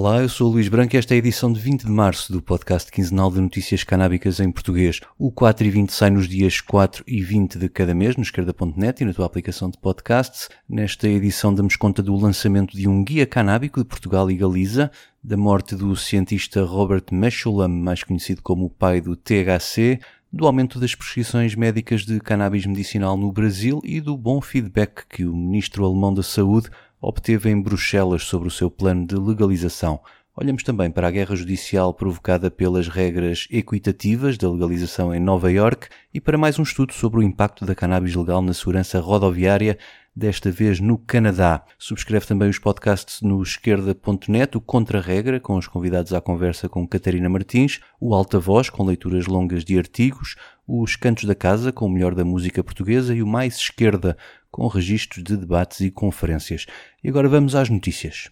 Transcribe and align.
Olá, 0.00 0.22
eu 0.22 0.28
sou 0.28 0.48
o 0.48 0.52
Luís 0.52 0.68
Branco 0.68 0.94
e 0.94 0.96
esta 0.96 1.12
é 1.12 1.16
a 1.16 1.18
edição 1.18 1.52
de 1.52 1.58
20 1.58 1.82
de 1.82 1.90
março 1.90 2.32
do 2.32 2.40
podcast 2.40 2.88
quinzenal 2.88 3.32
de 3.32 3.40
notícias 3.40 3.82
canábicas 3.82 4.38
em 4.38 4.48
português. 4.48 5.00
O 5.18 5.32
4 5.32 5.66
e 5.66 5.70
20 5.70 5.92
sai 5.92 6.08
nos 6.08 6.28
dias 6.28 6.60
4 6.60 7.02
e 7.04 7.20
20 7.20 7.58
de 7.58 7.68
cada 7.68 7.92
mês 7.92 8.14
no 8.14 8.22
esquerda.net 8.22 9.02
e 9.02 9.04
na 9.04 9.12
tua 9.12 9.26
aplicação 9.26 9.68
de 9.68 9.76
podcasts. 9.76 10.48
Nesta 10.68 11.08
edição 11.08 11.52
damos 11.52 11.74
conta 11.74 12.00
do 12.00 12.14
lançamento 12.14 12.76
de 12.76 12.86
um 12.86 13.02
guia 13.02 13.26
canábico 13.26 13.80
de 13.80 13.86
Portugal 13.86 14.30
e 14.30 14.36
Galiza, 14.36 14.88
da 15.20 15.36
morte 15.36 15.74
do 15.74 15.96
cientista 15.96 16.62
Robert 16.62 17.06
Meshulam, 17.10 17.66
mais 17.66 18.04
conhecido 18.04 18.40
como 18.40 18.66
o 18.66 18.70
pai 18.70 19.00
do 19.00 19.16
THC, 19.16 19.98
do 20.32 20.46
aumento 20.46 20.78
das 20.78 20.94
prescrições 20.94 21.56
médicas 21.56 22.04
de 22.04 22.20
cannabis 22.20 22.64
medicinal 22.66 23.16
no 23.16 23.32
Brasil 23.32 23.80
e 23.82 24.00
do 24.00 24.16
bom 24.16 24.40
feedback 24.40 25.06
que 25.08 25.24
o 25.24 25.34
ministro 25.34 25.84
alemão 25.84 26.14
da 26.14 26.22
Saúde 26.22 26.70
obteve 27.00 27.50
em 27.50 27.60
Bruxelas 27.60 28.24
sobre 28.24 28.48
o 28.48 28.50
seu 28.50 28.70
plano 28.70 29.06
de 29.06 29.16
legalização. 29.16 30.00
Olhamos 30.36 30.62
também 30.62 30.88
para 30.90 31.08
a 31.08 31.10
guerra 31.10 31.34
judicial 31.34 31.92
provocada 31.92 32.48
pelas 32.48 32.86
regras 32.86 33.48
equitativas 33.50 34.38
da 34.38 34.48
legalização 34.48 35.12
em 35.12 35.18
Nova 35.18 35.50
York 35.50 35.88
e 36.14 36.20
para 36.20 36.38
mais 36.38 36.58
um 36.58 36.62
estudo 36.62 36.92
sobre 36.92 37.18
o 37.18 37.22
impacto 37.22 37.66
da 37.66 37.74
cannabis 37.74 38.14
legal 38.14 38.40
na 38.40 38.54
segurança 38.54 39.00
rodoviária, 39.00 39.76
desta 40.14 40.50
vez 40.50 40.80
no 40.80 40.98
Canadá. 40.98 41.64
Subscreve 41.78 42.26
também 42.26 42.48
os 42.48 42.58
podcasts 42.58 43.22
no 43.22 43.40
esquerda.net, 43.40 44.56
o 44.56 44.60
Contra-Regra, 44.60 45.38
com 45.38 45.56
os 45.56 45.68
convidados 45.68 46.12
à 46.12 46.20
conversa 46.20 46.68
com 46.68 46.86
Catarina 46.86 47.28
Martins, 47.28 47.80
o 48.00 48.14
Alta 48.14 48.40
Voz, 48.40 48.68
com 48.68 48.84
leituras 48.84 49.26
longas 49.26 49.64
de 49.64 49.78
artigos, 49.78 50.34
os 50.68 50.94
Cantos 50.96 51.24
da 51.24 51.34
Casa, 51.34 51.72
com 51.72 51.86
o 51.86 51.88
melhor 51.88 52.14
da 52.14 52.24
música 52.24 52.62
portuguesa 52.62 53.14
e 53.14 53.22
o 53.22 53.26
Mais 53.26 53.56
Esquerda, 53.56 54.18
com 54.50 54.66
registros 54.66 55.24
de 55.24 55.36
debates 55.36 55.80
e 55.80 55.90
conferências. 55.90 56.66
E 57.02 57.08
agora 57.08 57.28
vamos 57.28 57.54
às 57.54 57.70
notícias. 57.70 58.30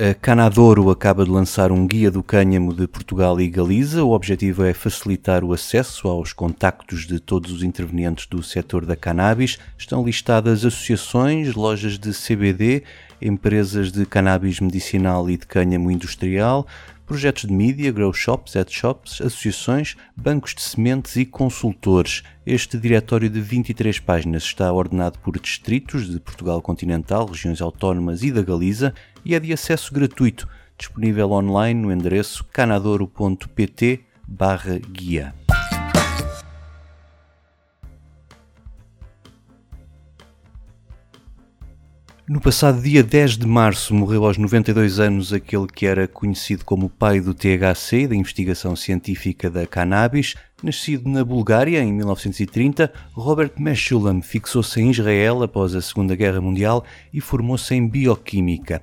A 0.00 0.14
Canadouro 0.14 0.88
acaba 0.88 1.22
de 1.22 1.30
lançar 1.30 1.70
um 1.70 1.86
guia 1.86 2.10
do 2.10 2.22
cânhamo 2.22 2.72
de 2.72 2.88
Portugal 2.88 3.38
e 3.38 3.46
Galiza. 3.46 4.02
O 4.02 4.12
objetivo 4.12 4.64
é 4.64 4.72
facilitar 4.72 5.44
o 5.44 5.52
acesso 5.52 6.08
aos 6.08 6.32
contactos 6.32 7.06
de 7.06 7.20
todos 7.20 7.52
os 7.52 7.62
intervenientes 7.62 8.26
do 8.26 8.42
setor 8.42 8.86
da 8.86 8.96
cannabis. 8.96 9.58
Estão 9.76 10.02
listadas 10.02 10.64
associações, 10.64 11.54
lojas 11.54 11.98
de 11.98 12.10
CBD, 12.12 12.84
empresas 13.20 13.92
de 13.92 14.06
cannabis 14.06 14.60
medicinal 14.60 15.28
e 15.28 15.36
de 15.36 15.46
cânhamo 15.46 15.90
industrial, 15.90 16.66
projetos 17.04 17.44
de 17.44 17.52
mídia, 17.52 17.92
grow 17.92 18.14
shops, 18.14 18.56
ad 18.56 18.72
shops, 18.72 19.20
associações, 19.20 19.94
bancos 20.16 20.54
de 20.54 20.62
sementes 20.62 21.16
e 21.16 21.26
consultores. 21.26 22.22
Este 22.46 22.78
diretório 22.78 23.28
de 23.28 23.42
23 23.42 23.98
páginas 24.00 24.44
está 24.44 24.72
ordenado 24.72 25.18
por 25.18 25.38
distritos 25.38 26.10
de 26.10 26.18
Portugal 26.18 26.62
continental, 26.62 27.26
regiões 27.26 27.60
autónomas 27.60 28.22
e 28.22 28.32
da 28.32 28.40
Galiza 28.40 28.94
e 29.24 29.34
é 29.34 29.40
de 29.40 29.52
acesso 29.52 29.92
gratuito, 29.92 30.48
disponível 30.76 31.32
online 31.32 31.80
no 31.80 31.92
endereço 31.92 32.44
canadoro.pt/guia. 32.44 35.34
No 42.28 42.40
passado 42.40 42.80
dia 42.80 43.02
10 43.02 43.36
de 43.36 43.46
março 43.46 43.94
morreu 43.94 44.24
aos 44.24 44.38
92 44.38 44.98
anos 44.98 45.32
aquele 45.32 45.66
que 45.66 45.84
era 45.84 46.08
conhecido 46.08 46.64
como 46.64 46.88
pai 46.88 47.20
do 47.20 47.34
THC, 47.34 48.06
da 48.06 48.14
investigação 48.14 48.74
científica 48.74 49.50
da 49.50 49.66
cannabis. 49.66 50.34
Nascido 50.62 51.08
na 51.08 51.24
Bulgária 51.24 51.80
em 51.80 51.92
1930, 51.92 52.92
Robert 53.14 53.50
Meshulam 53.58 54.22
fixou-se 54.22 54.80
em 54.80 54.90
Israel 54.90 55.42
após 55.42 55.74
a 55.74 55.82
Segunda 55.82 56.14
Guerra 56.14 56.40
Mundial 56.40 56.84
e 57.12 57.20
formou-se 57.20 57.74
em 57.74 57.88
bioquímica. 57.88 58.80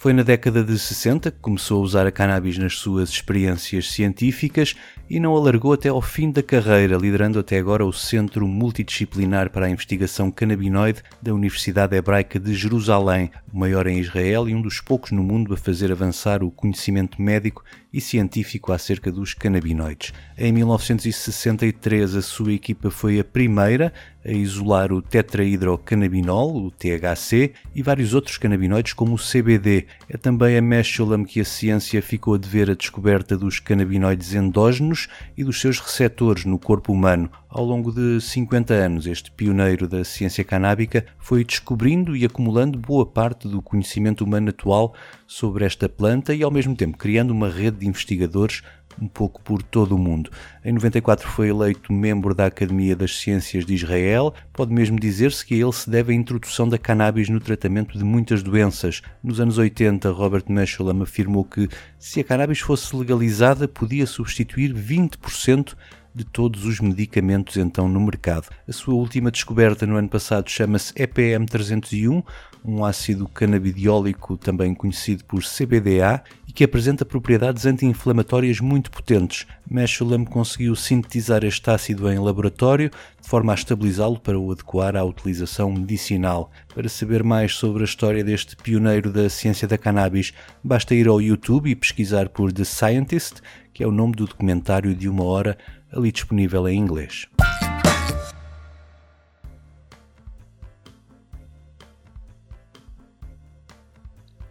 Foi 0.00 0.14
na 0.14 0.22
década 0.22 0.64
de 0.64 0.78
60 0.78 1.30
que 1.30 1.40
começou 1.40 1.78
a 1.78 1.84
usar 1.84 2.06
a 2.06 2.10
cannabis 2.10 2.56
nas 2.56 2.78
suas 2.78 3.10
experiências 3.10 3.92
científicas 3.92 4.74
e 5.10 5.20
não 5.20 5.36
alargou 5.36 5.74
até 5.74 5.90
ao 5.90 6.00
fim 6.00 6.30
da 6.30 6.42
carreira, 6.42 6.96
liderando 6.96 7.38
até 7.38 7.58
agora 7.58 7.84
o 7.84 7.92
Centro 7.92 8.48
Multidisciplinar 8.48 9.50
para 9.50 9.66
a 9.66 9.70
Investigação 9.70 10.30
Cannabinoide 10.30 11.02
da 11.20 11.34
Universidade 11.34 11.94
Hebraica 11.94 12.40
de 12.40 12.54
Jerusalém, 12.54 13.30
o 13.52 13.58
maior 13.58 13.86
em 13.86 13.98
Israel 13.98 14.48
e 14.48 14.54
um 14.54 14.62
dos 14.62 14.80
poucos 14.80 15.10
no 15.10 15.22
mundo 15.22 15.52
a 15.52 15.56
fazer 15.58 15.92
avançar 15.92 16.42
o 16.42 16.50
conhecimento 16.50 17.20
médico 17.20 17.62
e 17.92 18.00
científico 18.00 18.72
acerca 18.72 19.12
dos 19.12 19.34
canabinoides. 19.34 20.14
Em 20.38 20.50
1963, 20.50 22.16
a 22.16 22.22
sua 22.22 22.54
equipa 22.54 22.90
foi 22.90 23.20
a 23.20 23.24
primeira 23.24 23.92
a 24.24 24.30
isolar 24.30 24.92
o 24.92 25.00
tetrahidrocannabinol, 25.00 26.56
o 26.56 26.70
THC, 26.70 27.52
e 27.74 27.82
vários 27.82 28.14
outros 28.14 28.36
canabinoides 28.38 28.92
como 28.92 29.14
o 29.14 29.18
CBD. 29.18 29.86
É 30.08 30.16
também 30.16 30.56
a 30.56 30.62
Meshulam 30.62 31.24
que 31.24 31.40
a 31.40 31.44
ciência 31.44 32.02
ficou 32.02 32.34
a 32.34 32.38
dever 32.38 32.70
a 32.70 32.74
descoberta 32.74 33.36
dos 33.36 33.58
canabinoides 33.58 34.34
endógenos 34.34 35.08
e 35.36 35.44
dos 35.44 35.60
seus 35.60 35.78
receptores 35.78 36.44
no 36.44 36.58
corpo 36.58 36.92
humano. 36.92 37.30
Ao 37.48 37.64
longo 37.64 37.90
de 37.90 38.20
50 38.20 38.72
anos, 38.74 39.06
este 39.06 39.30
pioneiro 39.30 39.88
da 39.88 40.04
ciência 40.04 40.44
canábica 40.44 41.04
foi 41.18 41.44
descobrindo 41.44 42.16
e 42.16 42.24
acumulando 42.24 42.78
boa 42.78 43.04
parte 43.04 43.48
do 43.48 43.60
conhecimento 43.60 44.22
humano 44.22 44.50
atual 44.50 44.94
sobre 45.26 45.64
esta 45.64 45.88
planta 45.88 46.34
e, 46.34 46.42
ao 46.42 46.50
mesmo 46.50 46.76
tempo, 46.76 46.96
criando 46.96 47.32
uma 47.32 47.48
rede 47.48 47.78
de 47.78 47.88
investigadores 47.88 48.62
um 49.00 49.08
pouco 49.08 49.40
por 49.42 49.62
todo 49.62 49.94
o 49.94 49.98
mundo. 49.98 50.30
Em 50.64 50.72
94 50.72 51.26
foi 51.28 51.48
eleito 51.48 51.92
membro 51.92 52.34
da 52.34 52.46
Academia 52.46 52.94
das 52.94 53.18
Ciências 53.18 53.64
de 53.64 53.74
Israel. 53.74 54.34
Pode 54.52 54.72
mesmo 54.72 54.98
dizer-se 54.98 55.44
que 55.44 55.54
a 55.54 55.58
ele 55.58 55.72
se 55.72 55.88
deve 55.88 56.12
a 56.12 56.16
introdução 56.16 56.68
da 56.68 56.78
cannabis 56.78 57.28
no 57.28 57.40
tratamento 57.40 57.96
de 57.96 58.04
muitas 58.04 58.42
doenças. 58.42 59.02
Nos 59.22 59.40
anos 59.40 59.58
80, 59.58 60.10
Robert 60.10 60.44
Meshulam 60.48 61.02
afirmou 61.02 61.44
que 61.44 61.68
se 61.98 62.20
a 62.20 62.24
cannabis 62.24 62.60
fosse 62.60 62.94
legalizada, 62.94 63.66
podia 63.66 64.06
substituir 64.06 64.74
20% 64.74 65.74
de 66.14 66.24
todos 66.24 66.64
os 66.64 66.80
medicamentos 66.80 67.56
então 67.56 67.88
no 67.88 68.00
mercado. 68.00 68.48
A 68.68 68.72
sua 68.72 68.94
última 68.94 69.30
descoberta 69.30 69.86
no 69.86 69.96
ano 69.96 70.08
passado 70.08 70.48
chama-se 70.50 70.92
EPM 70.96 71.46
301, 71.46 72.22
um 72.64 72.84
ácido 72.84 73.28
canabidiólico 73.28 74.36
também 74.36 74.74
conhecido 74.74 75.24
por 75.24 75.42
CBDA 75.42 76.22
e 76.50 76.52
que 76.52 76.64
apresenta 76.64 77.04
propriedades 77.04 77.64
anti-inflamatórias 77.64 78.58
muito 78.58 78.90
potentes. 78.90 79.46
Meshulam 79.70 80.24
conseguiu 80.24 80.74
sintetizar 80.74 81.44
este 81.44 81.70
ácido 81.70 82.10
em 82.10 82.18
laboratório 82.18 82.90
de 83.22 83.28
forma 83.28 83.52
a 83.52 83.54
estabilizá-lo 83.54 84.18
para 84.18 84.36
o 84.36 84.50
adequar 84.50 84.96
à 84.96 85.04
utilização 85.04 85.72
medicinal. 85.72 86.50
Para 86.74 86.88
saber 86.88 87.22
mais 87.22 87.54
sobre 87.54 87.82
a 87.82 87.84
história 87.84 88.24
deste 88.24 88.56
pioneiro 88.56 89.12
da 89.12 89.30
ciência 89.30 89.68
da 89.68 89.78
cannabis, 89.78 90.34
basta 90.62 90.92
ir 90.92 91.06
ao 91.06 91.22
YouTube 91.22 91.70
e 91.70 91.76
pesquisar 91.76 92.28
por 92.28 92.52
The 92.52 92.64
Scientist, 92.64 93.34
que 93.72 93.84
é 93.84 93.86
o 93.86 93.92
nome 93.92 94.16
do 94.16 94.26
documentário 94.26 94.92
de 94.92 95.08
uma 95.08 95.22
hora 95.22 95.56
ali 95.92 96.10
disponível 96.10 96.68
em 96.68 96.76
inglês. 96.76 97.28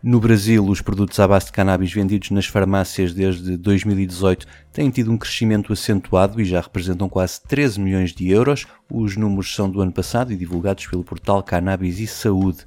No 0.01 0.21
Brasil, 0.21 0.65
os 0.65 0.79
produtos 0.79 1.19
à 1.19 1.27
base 1.27 1.47
de 1.47 1.51
cannabis 1.51 1.91
vendidos 1.91 2.31
nas 2.31 2.45
farmácias 2.45 3.13
desde 3.13 3.57
2018 3.57 4.47
têm 4.71 4.89
tido 4.89 5.11
um 5.11 5.17
crescimento 5.17 5.73
acentuado 5.73 6.39
e 6.39 6.45
já 6.45 6.61
representam 6.61 7.09
quase 7.09 7.41
13 7.41 7.81
milhões 7.81 8.13
de 8.13 8.29
euros. 8.29 8.65
Os 8.89 9.17
números 9.17 9.53
são 9.53 9.69
do 9.69 9.81
ano 9.81 9.91
passado 9.91 10.31
e 10.31 10.37
divulgados 10.37 10.87
pelo 10.87 11.03
portal 11.03 11.43
Cannabis 11.43 11.99
e 11.99 12.07
Saúde 12.07 12.59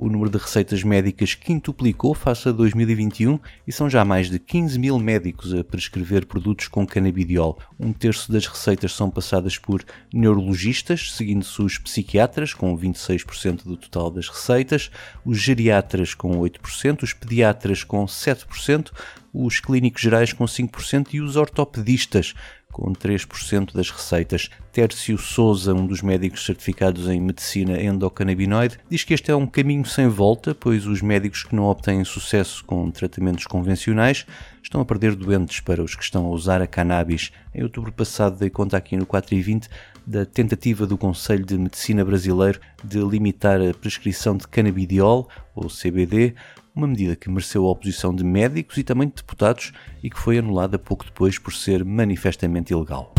o 0.00 0.08
número 0.08 0.30
de 0.30 0.38
receitas 0.38 0.82
médicas 0.82 1.34
quintuplicou 1.34 2.14
face 2.14 2.48
a 2.48 2.52
2021 2.52 3.38
e 3.66 3.70
são 3.70 3.90
já 3.90 4.02
mais 4.02 4.30
de 4.30 4.38
15 4.38 4.78
mil 4.78 4.98
médicos 4.98 5.52
a 5.52 5.62
prescrever 5.62 6.24
produtos 6.24 6.68
com 6.68 6.86
canabidiol. 6.86 7.58
Um 7.78 7.92
terço 7.92 8.32
das 8.32 8.46
receitas 8.46 8.94
são 8.94 9.10
passadas 9.10 9.58
por 9.58 9.84
neurologistas, 10.10 11.12
seguindo-se 11.12 11.60
os 11.60 11.76
psiquiatras, 11.76 12.54
com 12.54 12.74
26% 12.74 13.64
do 13.64 13.76
total 13.76 14.10
das 14.10 14.26
receitas, 14.26 14.90
os 15.22 15.38
geriatras, 15.38 16.14
com 16.14 16.30
8%, 16.30 17.02
os 17.02 17.12
pediatras, 17.12 17.84
com 17.84 18.06
7%, 18.06 18.92
os 19.34 19.60
clínicos 19.60 20.00
gerais, 20.00 20.32
com 20.32 20.46
5% 20.46 21.12
e 21.12 21.20
os 21.20 21.36
ortopedistas, 21.36 22.34
com 22.70 22.92
3% 22.92 23.74
das 23.74 23.90
receitas. 23.90 24.48
Tércio 24.72 25.18
Souza, 25.18 25.74
um 25.74 25.86
dos 25.86 26.02
médicos 26.02 26.44
certificados 26.44 27.08
em 27.08 27.20
medicina 27.20 27.80
endocannabinoide, 27.80 28.78
diz 28.88 29.04
que 29.04 29.14
este 29.14 29.30
é 29.30 29.36
um 29.36 29.46
caminho 29.46 29.84
sem 29.84 30.08
volta, 30.08 30.54
pois 30.54 30.86
os 30.86 31.02
médicos 31.02 31.42
que 31.42 31.54
não 31.54 31.64
obtêm 31.64 32.04
sucesso 32.04 32.64
com 32.64 32.90
tratamentos 32.90 33.46
convencionais 33.46 34.24
estão 34.62 34.80
a 34.80 34.84
perder 34.84 35.16
doentes 35.16 35.60
para 35.60 35.82
os 35.82 35.94
que 35.94 36.02
estão 36.02 36.26
a 36.26 36.30
usar 36.30 36.62
a 36.62 36.66
cannabis. 36.66 37.32
Em 37.54 37.62
outubro 37.62 37.92
passado 37.92 38.38
dei 38.38 38.50
conta 38.50 38.76
aqui 38.76 38.96
no 38.96 39.06
4 39.06 39.34
e 39.34 39.42
20 39.42 39.68
da 40.06 40.24
tentativa 40.24 40.86
do 40.86 40.96
Conselho 40.96 41.44
de 41.44 41.56
Medicina 41.56 42.04
Brasileiro 42.04 42.60
de 42.82 42.98
limitar 42.98 43.60
a 43.60 43.74
prescrição 43.74 44.36
de 44.36 44.46
canabidiol, 44.48 45.28
ou 45.54 45.68
CBD, 45.68 46.34
uma 46.74 46.86
medida 46.86 47.16
que 47.16 47.28
mereceu 47.28 47.66
a 47.66 47.70
oposição 47.70 48.14
de 48.14 48.24
médicos 48.24 48.76
e 48.78 48.84
também 48.84 49.08
de 49.08 49.14
deputados 49.14 49.72
e 50.02 50.10
que 50.10 50.18
foi 50.18 50.38
anulada 50.38 50.78
pouco 50.78 51.04
depois 51.04 51.38
por 51.38 51.52
ser 51.52 51.84
manifestamente 51.84 52.72
ilegal. 52.72 53.12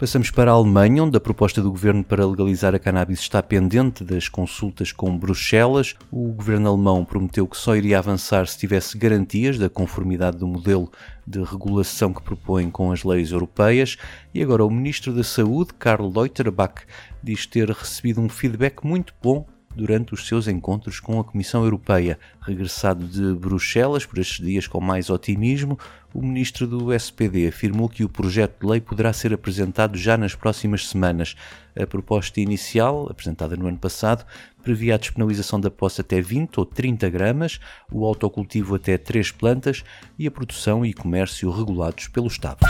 Passamos 0.00 0.30
para 0.30 0.50
a 0.50 0.54
Alemanha, 0.54 1.04
onde 1.04 1.18
a 1.18 1.20
proposta 1.20 1.60
do 1.60 1.70
governo 1.70 2.02
para 2.02 2.26
legalizar 2.26 2.74
a 2.74 2.78
cannabis 2.78 3.20
está 3.20 3.42
pendente 3.42 4.02
das 4.02 4.30
consultas 4.30 4.92
com 4.92 5.14
Bruxelas. 5.14 5.94
O 6.10 6.32
governo 6.32 6.70
alemão 6.70 7.04
prometeu 7.04 7.46
que 7.46 7.54
só 7.54 7.76
iria 7.76 7.98
avançar 7.98 8.46
se 8.46 8.56
tivesse 8.56 8.96
garantias 8.96 9.58
da 9.58 9.68
conformidade 9.68 10.38
do 10.38 10.46
modelo 10.46 10.90
de 11.26 11.42
regulação 11.42 12.14
que 12.14 12.22
propõe 12.22 12.70
com 12.70 12.90
as 12.90 13.04
leis 13.04 13.30
europeias. 13.30 13.98
E 14.32 14.42
agora 14.42 14.64
o 14.64 14.70
ministro 14.70 15.12
da 15.12 15.22
Saúde, 15.22 15.74
Karl 15.78 16.08
Leuterbach, 16.08 16.82
diz 17.22 17.44
ter 17.44 17.68
recebido 17.68 18.22
um 18.22 18.28
feedback 18.30 18.82
muito 18.82 19.12
bom 19.22 19.44
durante 19.74 20.14
os 20.14 20.26
seus 20.26 20.48
encontros 20.48 21.00
com 21.00 21.20
a 21.20 21.24
Comissão 21.24 21.62
Europeia. 21.62 22.18
Regressado 22.40 23.06
de 23.06 23.34
Bruxelas 23.34 24.04
por 24.04 24.18
estes 24.18 24.44
dias 24.44 24.66
com 24.66 24.80
mais 24.80 25.10
otimismo, 25.10 25.78
o 26.12 26.20
ministro 26.20 26.66
do 26.66 26.92
SPD 26.92 27.46
afirmou 27.48 27.88
que 27.88 28.02
o 28.02 28.08
projeto 28.08 28.60
de 28.60 28.66
lei 28.66 28.80
poderá 28.80 29.12
ser 29.12 29.32
apresentado 29.32 29.96
já 29.96 30.16
nas 30.16 30.34
próximas 30.34 30.88
semanas. 30.88 31.36
A 31.80 31.86
proposta 31.86 32.40
inicial, 32.40 33.06
apresentada 33.08 33.56
no 33.56 33.68
ano 33.68 33.78
passado, 33.78 34.26
previa 34.62 34.96
a 34.96 34.98
despenalização 34.98 35.60
da 35.60 35.70
posse 35.70 36.00
até 36.00 36.20
20 36.20 36.58
ou 36.58 36.66
30 36.66 37.08
gramas, 37.08 37.60
o 37.90 38.04
autocultivo 38.04 38.74
até 38.74 38.98
3 38.98 39.30
plantas 39.30 39.84
e 40.18 40.26
a 40.26 40.30
produção 40.30 40.84
e 40.84 40.92
comércio 40.92 41.50
regulados 41.50 42.08
pelo 42.08 42.26
Estado. 42.26 42.66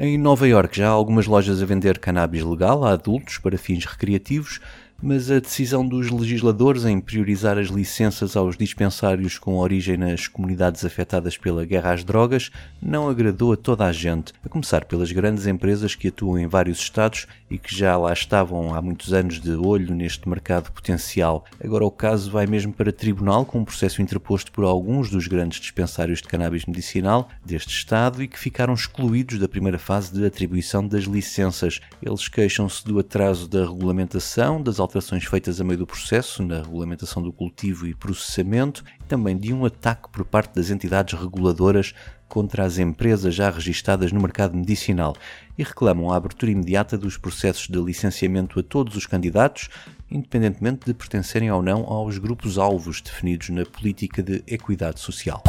Em 0.00 0.16
Nova 0.16 0.46
York 0.46 0.78
já 0.78 0.86
há 0.86 0.92
algumas 0.92 1.26
lojas 1.26 1.60
a 1.60 1.66
vender 1.66 1.98
cannabis 1.98 2.44
legal 2.44 2.84
a 2.84 2.92
adultos 2.92 3.38
para 3.38 3.58
fins 3.58 3.84
recreativos, 3.84 4.60
mas 5.00 5.30
a 5.30 5.38
decisão 5.38 5.86
dos 5.86 6.10
legisladores 6.10 6.84
em 6.84 7.00
priorizar 7.00 7.56
as 7.56 7.68
licenças 7.68 8.36
aos 8.36 8.56
dispensários 8.56 9.38
com 9.38 9.56
origem 9.56 9.96
nas 9.96 10.26
comunidades 10.26 10.84
afetadas 10.84 11.38
pela 11.38 11.64
guerra 11.64 11.92
às 11.92 12.02
drogas 12.02 12.50
não 12.82 13.08
agradou 13.08 13.52
a 13.52 13.56
toda 13.56 13.84
a 13.84 13.92
gente, 13.92 14.32
a 14.44 14.48
começar 14.48 14.84
pelas 14.84 15.12
grandes 15.12 15.46
empresas 15.46 15.94
que 15.94 16.08
atuam 16.08 16.36
em 16.36 16.48
vários 16.48 16.78
estados 16.78 17.26
e 17.48 17.58
que 17.58 17.74
já 17.74 17.96
lá 17.96 18.12
estavam 18.12 18.74
há 18.74 18.82
muitos 18.82 19.12
anos 19.12 19.40
de 19.40 19.52
olho 19.52 19.94
neste 19.94 20.28
mercado 20.28 20.72
potencial. 20.72 21.44
Agora 21.62 21.84
o 21.84 21.90
caso 21.92 22.30
vai 22.30 22.46
mesmo 22.46 22.72
para 22.72 22.92
tribunal 22.92 23.46
com 23.46 23.60
um 23.60 23.64
processo 23.64 24.02
interposto 24.02 24.50
por 24.50 24.64
alguns 24.64 25.10
dos 25.10 25.28
grandes 25.28 25.60
dispensários 25.60 26.20
de 26.20 26.26
cannabis 26.26 26.66
medicinal 26.66 27.28
deste 27.46 27.70
estado 27.70 28.20
e 28.20 28.26
que 28.26 28.38
ficaram 28.38 28.74
excluídos 28.74 29.38
da 29.38 29.48
primeira 29.48 29.78
fase 29.78 30.12
de 30.12 30.26
atribuição 30.26 30.86
das 30.86 31.04
licenças. 31.04 31.80
Eles 32.02 32.26
queixam-se 32.26 32.84
do 32.84 32.98
atraso 32.98 33.46
da 33.46 33.64
regulamentação, 33.64 34.60
das 34.60 34.80
alterações 34.88 35.24
feitas 35.24 35.60
a 35.60 35.64
meio 35.64 35.78
do 35.78 35.86
processo, 35.86 36.42
na 36.42 36.62
regulamentação 36.62 37.22
do 37.22 37.30
cultivo 37.30 37.86
e 37.86 37.94
processamento, 37.94 38.82
e 38.98 39.04
também 39.04 39.36
de 39.36 39.52
um 39.52 39.66
ataque 39.66 40.08
por 40.10 40.24
parte 40.24 40.54
das 40.54 40.70
entidades 40.70 41.18
reguladoras 41.18 41.94
contra 42.26 42.64
as 42.64 42.78
empresas 42.78 43.34
já 43.34 43.50
registadas 43.50 44.12
no 44.12 44.20
mercado 44.20 44.56
medicinal 44.56 45.14
e 45.56 45.62
reclamam 45.62 46.10
a 46.10 46.16
abertura 46.16 46.52
imediata 46.52 46.96
dos 46.96 47.16
processos 47.16 47.68
de 47.68 47.78
licenciamento 47.78 48.58
a 48.58 48.62
todos 48.62 48.96
os 48.96 49.06
candidatos, 49.06 49.68
independentemente 50.10 50.86
de 50.86 50.94
pertencerem 50.94 51.50
ou 51.50 51.62
não 51.62 51.84
aos 51.84 52.18
grupos-alvos 52.18 53.00
definidos 53.00 53.50
na 53.50 53.64
política 53.64 54.22
de 54.22 54.42
equidade 54.46 55.00
social. 55.00 55.42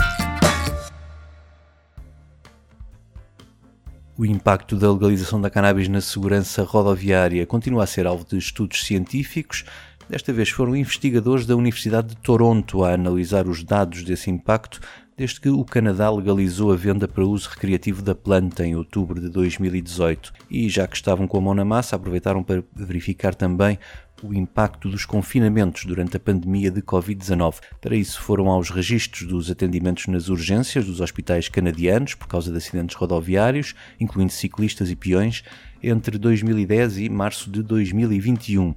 O 4.19 4.25
impacto 4.25 4.75
da 4.75 4.91
legalização 4.91 5.39
da 5.39 5.49
cannabis 5.49 5.87
na 5.87 6.01
segurança 6.01 6.61
rodoviária 6.63 7.45
continua 7.45 7.85
a 7.85 7.87
ser 7.87 8.05
alvo 8.05 8.25
de 8.25 8.37
estudos 8.37 8.83
científicos. 8.83 9.63
Desta 10.09 10.33
vez 10.33 10.49
foram 10.49 10.75
investigadores 10.75 11.45
da 11.45 11.55
Universidade 11.55 12.09
de 12.09 12.17
Toronto 12.17 12.83
a 12.83 12.91
analisar 12.91 13.47
os 13.47 13.63
dados 13.63 14.03
desse 14.03 14.29
impacto 14.29 14.81
desde 15.15 15.39
que 15.39 15.47
o 15.47 15.63
Canadá 15.63 16.09
legalizou 16.09 16.73
a 16.73 16.75
venda 16.75 17.07
para 17.07 17.25
uso 17.25 17.49
recreativo 17.49 18.01
da 18.01 18.13
planta 18.13 18.65
em 18.65 18.75
outubro 18.75 19.21
de 19.21 19.29
2018. 19.29 20.33
E 20.51 20.67
já 20.67 20.85
que 20.85 20.97
estavam 20.97 21.25
com 21.25 21.37
a 21.37 21.41
mão 21.41 21.53
na 21.53 21.63
massa, 21.63 21.95
aproveitaram 21.95 22.43
para 22.43 22.61
verificar 22.75 23.33
também 23.33 23.79
o 24.23 24.33
impacto 24.33 24.89
dos 24.89 25.05
confinamentos 25.05 25.85
durante 25.85 26.17
a 26.17 26.19
pandemia 26.19 26.71
de 26.71 26.81
Covid-19. 26.81 27.55
Para 27.79 27.95
isso 27.95 28.21
foram 28.21 28.47
aos 28.47 28.69
registros 28.69 29.27
dos 29.27 29.49
atendimentos 29.49 30.07
nas 30.07 30.29
urgências 30.29 30.85
dos 30.85 31.01
hospitais 31.01 31.49
canadianos 31.49 32.13
por 32.13 32.27
causa 32.27 32.51
de 32.51 32.57
acidentes 32.57 32.95
rodoviários, 32.95 33.75
incluindo 33.99 34.31
ciclistas 34.31 34.89
e 34.89 34.95
peões, 34.95 35.43
entre 35.81 36.17
2010 36.17 36.97
e 36.99 37.09
março 37.09 37.49
de 37.49 37.63
2021. 37.63 38.73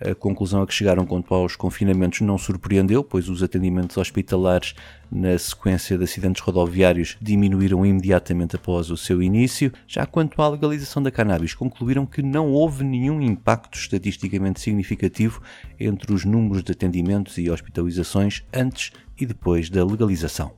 A 0.00 0.14
conclusão 0.14 0.60
a 0.62 0.66
que 0.66 0.74
chegaram 0.74 1.06
quanto 1.06 1.32
aos 1.32 1.56
confinamentos 1.56 2.20
não 2.20 2.36
surpreendeu, 2.36 3.02
pois 3.02 3.28
os 3.28 3.42
atendimentos 3.42 3.96
hospitalares 3.96 4.74
na 5.10 5.38
sequência 5.38 5.96
de 5.96 6.04
acidentes 6.04 6.42
rodoviários 6.42 7.16
diminuíram 7.20 7.86
imediatamente 7.86 8.56
após 8.56 8.90
o 8.90 8.96
seu 8.96 9.22
início. 9.22 9.72
Já 9.86 10.04
quanto 10.04 10.40
à 10.42 10.48
legalização 10.48 11.02
da 11.02 11.10
cannabis, 11.10 11.54
concluíram 11.54 12.04
que 12.04 12.22
não 12.22 12.50
houve 12.50 12.84
nenhum 12.84 13.20
impacto 13.22 13.78
estatisticamente 13.78 14.60
significativo 14.60 15.40
entre 15.78 16.12
os 16.12 16.24
números 16.24 16.62
de 16.62 16.72
atendimentos 16.72 17.38
e 17.38 17.50
hospitalizações 17.50 18.42
antes 18.52 18.92
e 19.18 19.24
depois 19.24 19.70
da 19.70 19.84
legalização. 19.84 20.52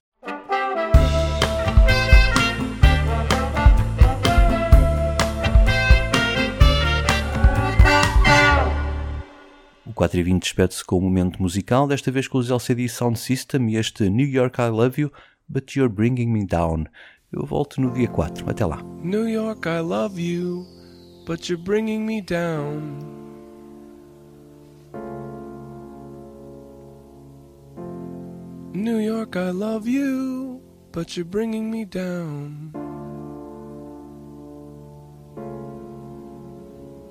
4 9.96 10.20
e 10.20 10.22
20 10.22 10.42
despede-se 10.42 10.84
com 10.84 10.98
um 10.98 11.00
momento 11.00 11.40
musical, 11.40 11.88
desta 11.88 12.12
vez 12.12 12.28
com 12.28 12.36
os 12.36 12.50
LCD 12.50 12.86
Sound 12.86 13.18
System 13.18 13.70
e 13.70 13.76
este 13.76 14.10
New 14.10 14.28
York 14.28 14.60
I 14.60 14.68
Love 14.68 15.00
You, 15.00 15.12
But 15.48 15.74
You're 15.74 15.92
Bringing 15.92 16.26
Me 16.26 16.44
Down. 16.44 16.84
Eu 17.32 17.46
volto 17.46 17.80
no 17.80 17.90
dia 17.94 18.06
4. 18.06 18.48
Até 18.48 18.66
lá. 18.66 18.82
New 19.02 19.26
York 19.26 19.66
I 19.66 19.80
love 19.80 20.20
you, 20.20 20.66
but 21.26 21.48
you're 21.48 21.62
bringing 21.64 22.04
me 22.04 22.20
down. 22.20 22.98
New 28.74 29.00
York 29.00 29.34
I 29.38 29.50
love 29.50 29.88
you, 29.88 30.60
but 30.92 31.16
you're 31.16 31.24
bringing 31.24 31.70
me 31.70 31.86
down. 31.86 32.70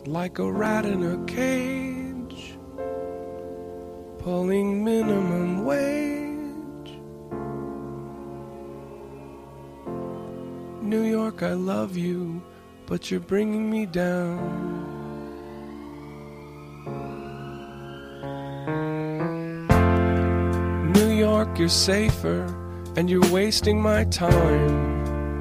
Like 0.06 0.40
a 0.40 0.52
rat 0.52 0.86
in 0.86 1.02
a 1.02 1.26
cage 1.26 1.95
pulling 4.26 4.84
minimum 4.84 5.64
wage. 5.66 6.92
New 10.82 11.04
York, 11.04 11.44
I 11.44 11.54
love 11.54 11.96
you, 11.96 12.42
but 12.88 13.12
you're 13.12 13.20
bringing 13.20 13.70
me 13.70 13.86
down. 13.86 14.42
New 20.94 21.12
York, 21.12 21.60
you're 21.60 21.70
safer, 21.70 22.48
and 22.96 23.08
you're 23.08 23.32
wasting 23.32 23.80
my 23.80 24.06
time. 24.06 25.40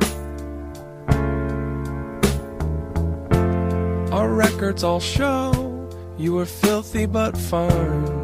Our 4.13 4.29
records 4.29 4.85
all 4.85 5.01
show 5.01 5.89
you 6.19 6.35
were 6.35 6.45
filthy 6.45 7.07
but 7.07 7.35
fine. 7.35 8.24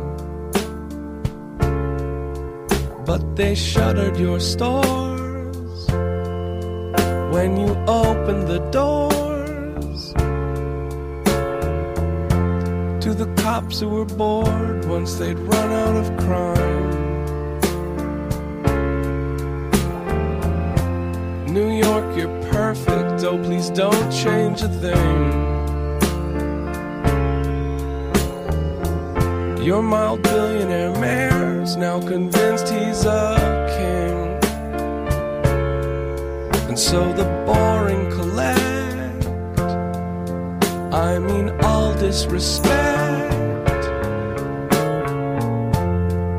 But 3.04 3.36
they 3.36 3.54
shuttered 3.54 4.16
your 4.18 4.40
stores 4.40 5.86
when 7.32 7.56
you 7.56 7.68
opened 7.86 8.46
the 8.48 8.58
doors 8.70 10.12
to 13.04 13.14
the 13.14 13.32
cops 13.42 13.80
who 13.80 13.88
were 13.88 14.04
bored 14.04 14.84
once 14.86 15.14
they'd 15.14 15.38
run 15.38 15.70
out 15.72 15.96
of 15.96 16.16
crime. 16.24 16.90
New 21.46 21.70
York, 21.70 22.16
you're 22.16 22.42
perfect, 22.52 23.24
oh 23.24 23.38
please 23.42 23.70
don't 23.70 24.10
change 24.12 24.62
a 24.62 24.68
thing. 24.68 25.50
Your 29.64 29.82
mild 29.82 30.22
billionaire 30.22 30.92
now 31.76 32.00
convinced 32.00 32.68
he's 32.68 33.04
a 33.04 33.36
king. 33.76 34.20
And 36.68 36.78
so 36.78 37.12
the 37.12 37.24
boring 37.46 38.10
collect. 38.10 39.26
I 40.92 41.18
mean, 41.18 41.50
all 41.62 41.94
disrespect. 41.94 43.34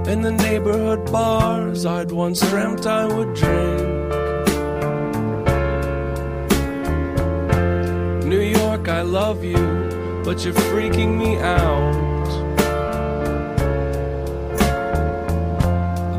In 0.08 0.22
the 0.22 0.32
neighborhood 0.32 1.12
bars 1.12 1.86
I'd 1.86 2.12
once 2.12 2.42
dreamt 2.50 2.86
I 2.86 3.06
would 3.06 3.34
drink. 3.34 3.82
New 8.26 8.42
York, 8.42 8.88
I 8.90 9.02
love 9.02 9.44
you, 9.44 9.64
but 10.26 10.44
you're 10.44 10.54
freaking 10.54 11.18
me 11.18 11.38
out. 11.38 12.11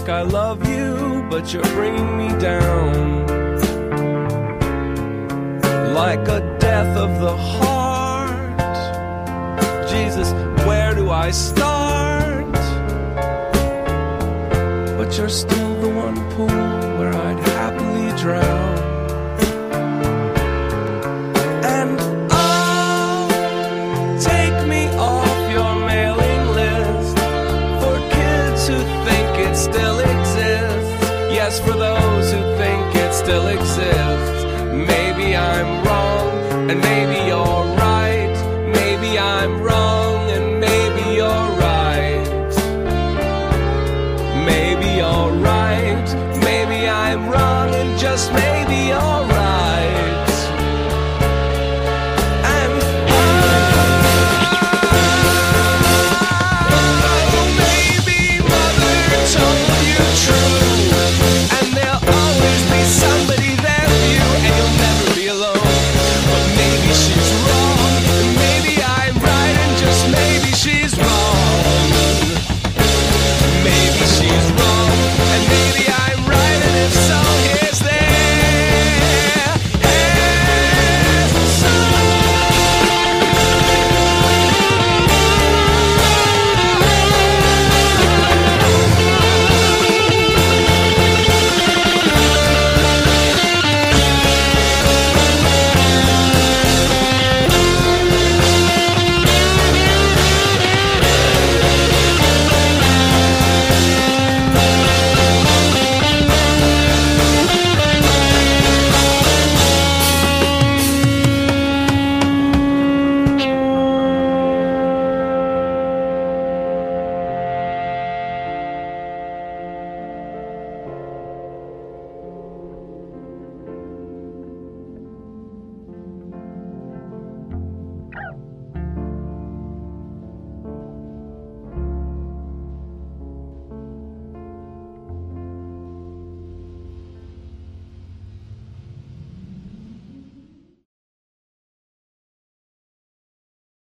York, 0.00 0.10
I 0.10 0.22
love 0.22 0.66
you, 0.66 1.26
but 1.30 1.52
you're 1.52 1.62
bringing 1.74 2.16
me 2.16 2.28
down. 2.38 3.26
Like 5.94 6.26
a 6.28 6.40
death 6.58 6.96
of 6.96 7.20
the 7.20 7.36
heart. 7.36 8.58
Jesus, 9.90 10.32
where 10.66 10.94
do 10.94 11.10
I 11.10 11.30
start? 11.30 12.52
But 14.96 15.18
you're 15.18 15.28
still 15.28 15.74
the 15.80 15.88
one 15.88 16.16
pool 16.30 16.46
where 16.98 17.14
I'd 17.14 17.40
happily 17.40 18.16
drown. 18.18 18.59
Christmas. 48.20 48.49